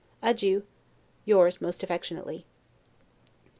[0.23, 0.63] Adieu!
[1.25, 2.43] Yours most affectionately.